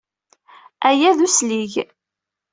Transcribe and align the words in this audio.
Aya 0.87 1.09
d 1.17 1.19
uslig. 1.25 1.73